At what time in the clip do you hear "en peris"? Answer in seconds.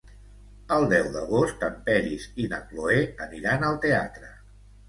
1.69-2.25